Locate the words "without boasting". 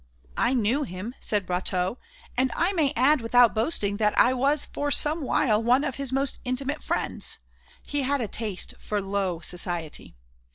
3.21-3.97